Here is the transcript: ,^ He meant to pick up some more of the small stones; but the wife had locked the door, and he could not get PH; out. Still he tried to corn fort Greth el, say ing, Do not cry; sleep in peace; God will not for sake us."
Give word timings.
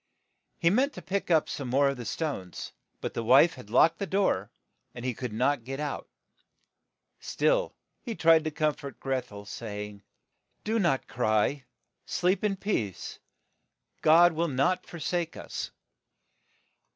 ,^ 0.01 0.03
He 0.57 0.71
meant 0.71 0.93
to 0.93 1.01
pick 1.03 1.29
up 1.29 1.47
some 1.47 1.67
more 1.67 1.87
of 1.89 1.97
the 1.97 2.05
small 2.05 2.11
stones; 2.33 2.71
but 3.01 3.13
the 3.13 3.23
wife 3.23 3.53
had 3.53 3.69
locked 3.69 3.99
the 3.99 4.07
door, 4.07 4.49
and 4.95 5.05
he 5.05 5.13
could 5.13 5.31
not 5.31 5.63
get 5.63 5.77
PH; 5.77 5.85
out. 5.85 6.09
Still 7.19 7.75
he 8.01 8.15
tried 8.15 8.43
to 8.45 8.49
corn 8.49 8.73
fort 8.73 8.99
Greth 8.99 9.31
el, 9.31 9.45
say 9.45 9.89
ing, 9.89 10.03
Do 10.63 10.79
not 10.79 11.05
cry; 11.07 11.65
sleep 12.07 12.43
in 12.43 12.55
peace; 12.55 13.19
God 14.01 14.33
will 14.33 14.47
not 14.47 14.87
for 14.87 14.99
sake 14.99 15.37
us." 15.37 15.69